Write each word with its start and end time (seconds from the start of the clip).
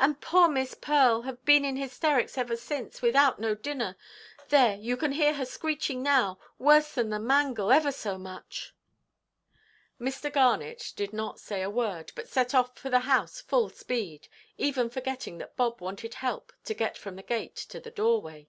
And 0.00 0.20
poor 0.20 0.48
Miss 0.48 0.74
Pearl 0.74 1.22
have 1.22 1.44
been 1.44 1.64
in 1.64 1.76
hysterics 1.76 2.36
ever 2.36 2.56
since, 2.56 3.00
without 3.00 3.38
no 3.38 3.54
dinner. 3.54 3.96
There, 4.48 4.74
you 4.74 4.96
can 4.96 5.12
hear 5.12 5.34
her 5.34 5.44
screeching 5.44 6.02
now, 6.02 6.40
worse 6.58 6.90
than 6.94 7.10
the 7.10 7.20
mangle, 7.20 7.70
ever 7.70 7.92
so 7.92 8.18
much." 8.18 8.74
Mr. 10.00 10.32
Garnet 10.32 10.92
did 10.96 11.12
not 11.12 11.38
say 11.38 11.62
a 11.62 11.70
word, 11.70 12.10
but 12.16 12.28
set 12.28 12.52
off 12.52 12.76
for 12.76 12.90
the 12.90 12.98
house 13.06 13.40
full 13.40 13.68
speed, 13.68 14.26
even 14.58 14.90
forgetting 14.90 15.38
that 15.38 15.54
Bob 15.56 15.80
wanted 15.80 16.14
help 16.14 16.52
to 16.64 16.74
get 16.74 16.98
from 16.98 17.14
the 17.14 17.22
gate 17.22 17.54
to 17.54 17.78
the 17.78 17.92
doorway. 17.92 18.48